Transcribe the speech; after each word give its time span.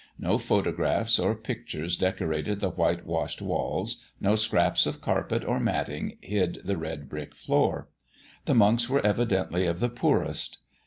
No 0.17 0.39
photographs 0.39 1.19
or 1.19 1.35
pictures 1.35 1.95
decorated 1.95 2.59
the 2.59 2.71
white 2.71 3.05
washed 3.05 3.39
walls, 3.39 4.01
no 4.19 4.35
scraps 4.35 4.87
of 4.87 4.99
carpet 4.99 5.43
or 5.45 5.59
matting 5.59 6.17
hid 6.21 6.57
the 6.65 6.75
red 6.75 7.07
brick 7.07 7.35
floor. 7.35 7.87
The 8.45 8.55
Monks 8.55 8.89
were 8.89 9.05
evidently 9.05 9.67
of 9.67 9.79
the 9.79 9.89
poorest. 9.89 10.57